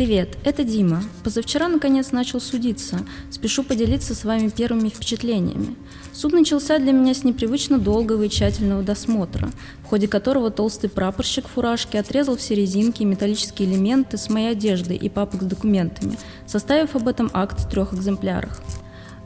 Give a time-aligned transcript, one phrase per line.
[0.00, 1.02] Привет, это Дима.
[1.24, 3.00] Позавчера наконец начал судиться.
[3.30, 5.76] Спешу поделиться с вами первыми впечатлениями.
[6.14, 9.50] Суд начался для меня с непривычно долгого и тщательного досмотра,
[9.84, 14.52] в ходе которого толстый прапорщик в фуражке отрезал все резинки и металлические элементы с моей
[14.52, 18.58] одежды и папок с документами, составив об этом акт в трех экземплярах.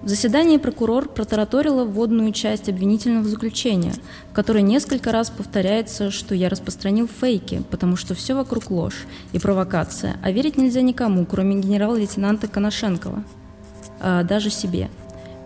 [0.05, 3.95] В заседании прокурор протараторила вводную часть обвинительного заключения,
[4.31, 9.39] в которой несколько раз повторяется, что я распространил фейки, потому что все вокруг ложь и
[9.39, 13.25] провокация, а верить нельзя никому, кроме генерала-лейтенанта Коношенкова,
[13.99, 14.91] а даже себе.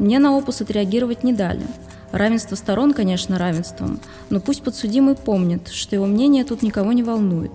[0.01, 1.65] Мне на опус отреагировать не дали.
[2.11, 7.53] Равенство сторон, конечно, равенством, но пусть подсудимый помнит, что его мнение тут никого не волнует.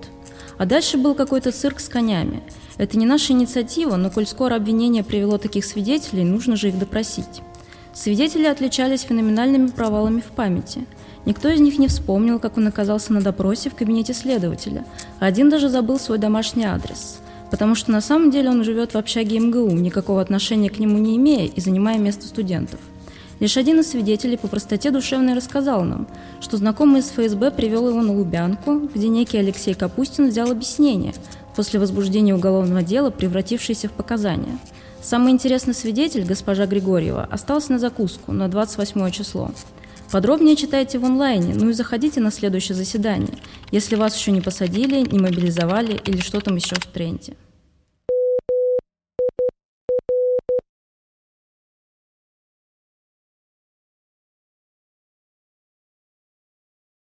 [0.58, 2.42] А дальше был какой-то цирк с конями–
[2.78, 7.42] это не наша инициатива, но коль скоро обвинение привело таких свидетелей, нужно же их допросить.
[7.94, 10.86] Свидетели отличались феноменальными провалами в памяти.
[11.26, 14.86] Никто из них не вспомнил, как он оказался на допросе в кабинете следователя,
[15.20, 17.20] а один даже забыл свой домашний адрес,
[17.52, 21.16] потому что на самом деле он живет в общаге МГУ, никакого отношения к нему не
[21.17, 22.80] имея и занимая место студентов.
[23.44, 26.08] Лишь один из свидетелей по простоте душевной рассказал нам,
[26.39, 31.13] что знакомый из ФСБ привел его на Лубянку, где некий Алексей Капустин взял объяснение,
[31.53, 34.58] после возбуждения уголовного дела, превратившееся в показания.
[35.02, 39.52] Самый интересный свидетель, госпожа Григорьева, остался на закуску на 28 число.
[40.09, 43.38] Подробнее читайте в онлайне, ну и заходите на следующее заседание,
[43.71, 47.33] если вас еще не посадили, не мобилизовали или что там еще в тренде.